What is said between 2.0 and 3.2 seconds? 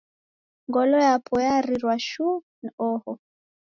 shuu n'oho